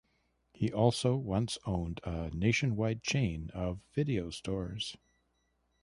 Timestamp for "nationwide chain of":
2.31-3.81